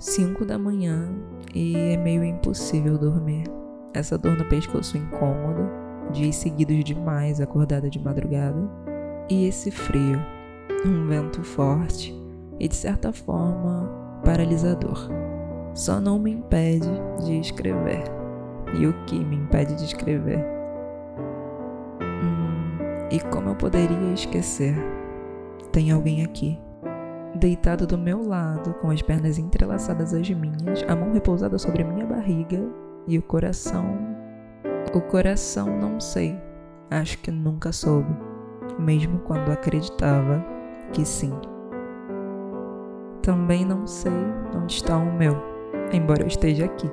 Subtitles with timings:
[0.00, 1.12] 5 da manhã
[1.54, 3.44] e é meio impossível dormir.
[3.92, 5.70] Essa dor no pescoço incômoda,
[6.10, 8.58] dias seguidos demais acordada de madrugada,
[9.28, 10.18] e esse frio,
[10.84, 12.14] um vento forte
[12.58, 13.90] e de certa forma
[14.24, 15.08] paralisador.
[15.74, 16.90] Só não me impede
[17.24, 18.04] de escrever.
[18.78, 20.44] E o que me impede de escrever?
[22.00, 22.78] Hum,
[23.10, 24.74] e como eu poderia esquecer?
[25.72, 26.58] Tem alguém aqui
[27.34, 32.06] deitado do meu lado, com as pernas entrelaçadas às minhas, a mão repousada sobre minha
[32.06, 32.60] barriga
[33.06, 33.98] e o coração.
[34.94, 36.38] O coração não sei,
[36.90, 38.14] acho que nunca soube,
[38.78, 40.44] mesmo quando acreditava
[40.92, 41.32] que sim.
[43.22, 44.12] Também não sei
[44.54, 45.36] onde está o meu,
[45.92, 46.90] embora eu esteja aqui.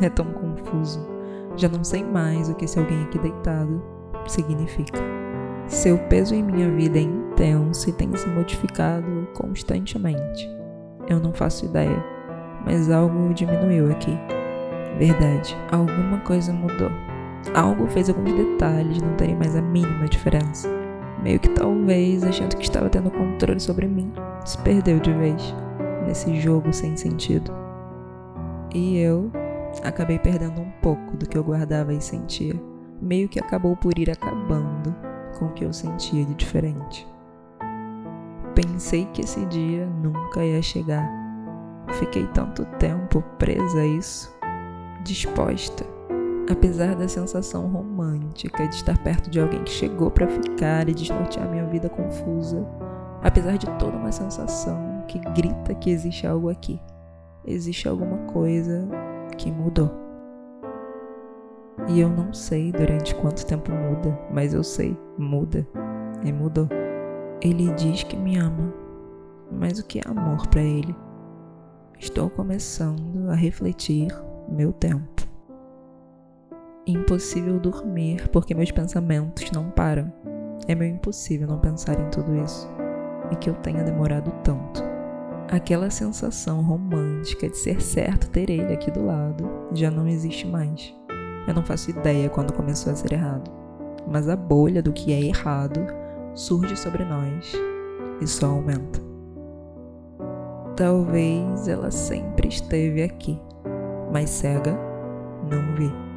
[0.00, 1.00] É tão confuso.
[1.56, 3.82] Já não sei mais o que esse alguém aqui deitado
[4.26, 5.00] significa.
[5.66, 10.48] Seu peso em minha vida é intenso e tem se modificado constantemente.
[11.08, 12.04] Eu não faço ideia,
[12.64, 14.16] mas algo diminuiu aqui.
[14.98, 16.90] Verdade, alguma coisa mudou.
[17.54, 20.77] Algo fez alguns detalhes não terem mais a mínima diferença.
[21.22, 24.12] Meio que talvez, achando que estava tendo controle sobre mim,
[24.44, 25.54] se perdeu de vez
[26.06, 27.52] nesse jogo sem sentido.
[28.74, 29.30] E eu
[29.82, 32.54] acabei perdendo um pouco do que eu guardava e sentia.
[33.00, 34.94] Meio que acabou por ir acabando
[35.38, 37.06] com o que eu sentia de diferente.
[38.54, 41.08] Pensei que esse dia nunca ia chegar.
[41.92, 44.36] Fiquei tanto tempo presa a isso,
[45.04, 45.84] disposta,
[46.52, 51.48] apesar da sensação romântica de estar perto de alguém que chegou para ficar e desnortear
[51.48, 52.66] minha vida confusa,
[53.22, 56.80] apesar de toda uma sensação que grita que existe algo aqui,
[57.44, 58.88] existe alguma coisa
[59.36, 59.90] que mudou.
[61.88, 65.66] E eu não sei durante quanto tempo muda, mas eu sei, muda
[66.24, 66.68] e mudou.
[67.40, 68.74] Ele diz que me ama,
[69.50, 70.94] mas o que é amor para ele?
[71.98, 74.08] Estou começando a refletir
[74.48, 75.17] meu tempo.
[76.88, 80.10] Impossível dormir porque meus pensamentos não param.
[80.66, 82.66] É meu impossível não pensar em tudo isso
[83.30, 84.82] e que eu tenha demorado tanto.
[85.50, 90.94] Aquela sensação romântica de ser certo ter ele aqui do lado já não existe mais.
[91.46, 93.50] Eu não faço ideia quando começou a ser errado,
[94.10, 95.86] mas a bolha do que é errado
[96.34, 97.52] surge sobre nós
[98.22, 98.98] e só aumenta.
[100.74, 103.38] Talvez ela sempre esteve aqui,
[104.10, 104.74] mas cega,
[105.50, 106.07] não vi.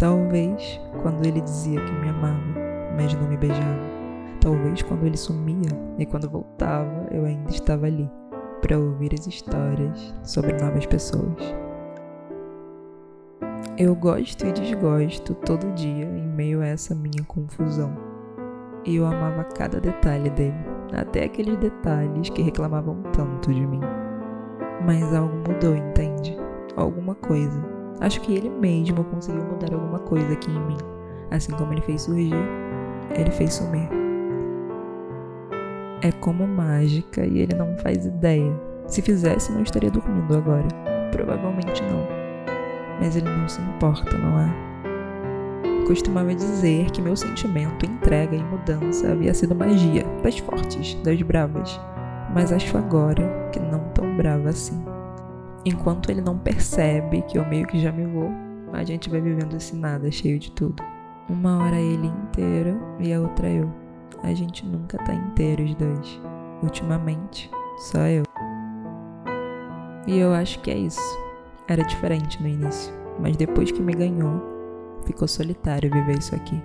[0.00, 2.40] Talvez quando ele dizia que me amava,
[2.96, 3.82] mas não me beijava.
[4.40, 5.68] Talvez quando ele sumia
[5.98, 8.10] e quando voltava eu ainda estava ali
[8.62, 11.54] para ouvir as histórias sobre novas pessoas.
[13.76, 17.94] Eu gosto e desgosto todo dia em meio a essa minha confusão.
[18.86, 23.80] E eu amava cada detalhe dele, até aqueles detalhes que reclamavam tanto de mim.
[24.82, 26.38] Mas algo mudou, entende?
[26.74, 27.79] Alguma coisa.
[28.00, 30.78] Acho que ele mesmo conseguiu mudar alguma coisa aqui em mim.
[31.30, 32.34] Assim como ele fez surgir,
[33.14, 33.88] ele fez sumir.
[36.02, 38.52] É como mágica e ele não faz ideia.
[38.86, 40.66] Se fizesse, não estaria dormindo agora.
[41.12, 42.20] Provavelmente não
[43.00, 44.70] mas ele não se importa, não é?
[45.86, 51.80] Costumava dizer que meu sentimento, entrega e mudança havia sido magia, das fortes, das bravas,
[52.32, 54.80] mas acho agora que não tão brava assim.
[55.64, 58.30] Enquanto ele não percebe que eu meio que já me vou,
[58.72, 60.82] a gente vai vivendo esse nada cheio de tudo.
[61.28, 63.70] Uma hora ele inteiro e a outra eu.
[64.22, 66.20] A gente nunca tá inteiro os dois.
[66.62, 68.22] Ultimamente, só eu.
[70.06, 71.00] E eu acho que é isso.
[71.68, 74.42] Era diferente no início, mas depois que me ganhou,
[75.04, 76.60] ficou solitário viver isso aqui.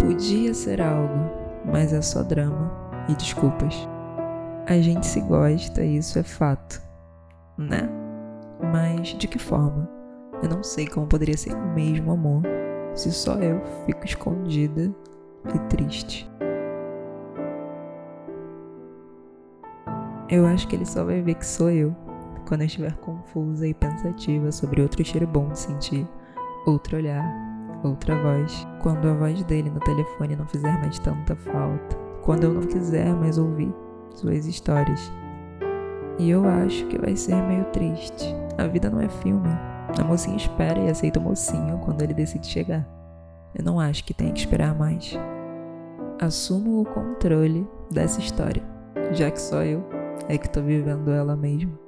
[0.00, 1.30] Podia ser algo,
[1.70, 2.72] mas é só drama
[3.08, 3.88] e desculpas.
[4.66, 6.82] A gente se gosta isso é fato,
[7.56, 7.88] né?
[8.72, 9.88] Mas de que forma?
[10.42, 12.42] Eu não sei como poderia ser o mesmo amor
[12.94, 14.94] se só eu fico escondida
[15.54, 16.30] e triste.
[20.28, 21.94] Eu acho que ele só vai ver que sou eu
[22.46, 26.08] quando eu estiver confusa e pensativa sobre outro cheiro bom de sentir,
[26.66, 27.24] outro olhar,
[27.82, 32.54] outra voz, quando a voz dele no telefone não fizer mais tanta falta, quando eu
[32.54, 33.74] não quiser mais ouvir
[34.14, 35.12] suas histórias.
[36.22, 38.34] E eu acho que vai ser meio triste.
[38.56, 39.48] A vida não é filme.
[39.98, 42.86] A mocinha espera e aceita o mocinho quando ele decide chegar.
[43.54, 45.18] Eu não acho que tenha que esperar mais.
[46.20, 48.72] Assumo o controle dessa história
[49.14, 49.84] já que só eu
[50.28, 51.78] é que tô vivendo ela mesmo.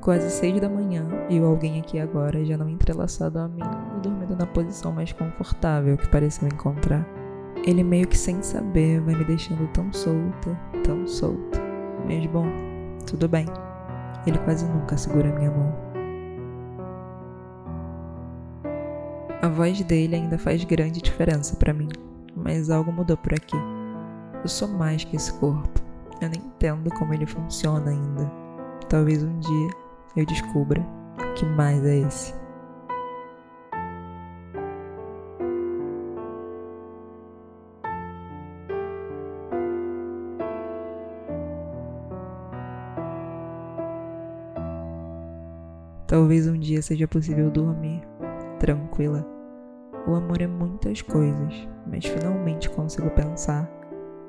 [0.00, 3.62] Quase seis da manhã e o alguém aqui agora já não entrelaçado a mim
[3.96, 7.06] e dormindo na posição mais confortável que pareceu encontrar.
[7.64, 11.62] Ele meio que sem saber vai me deixando tão solta, tão solta.
[12.04, 12.46] Mas bom,
[13.04, 13.46] tudo bem.
[14.26, 15.72] Ele quase nunca segura minha mão.
[19.42, 21.88] A voz dele ainda faz grande diferença para mim,
[22.34, 23.56] mas algo mudou por aqui.
[24.42, 25.68] Eu sou mais que esse corpo.
[26.20, 28.30] Eu nem entendo como ele funciona ainda.
[28.88, 29.70] Talvez um dia
[30.16, 30.82] eu descubra
[31.34, 32.43] que mais é esse.
[46.06, 48.02] Talvez um dia seja possível dormir
[48.58, 49.26] tranquila.
[50.06, 53.70] O amor é muitas coisas, mas finalmente consigo pensar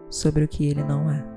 [0.09, 1.34] sobre o que ele não é.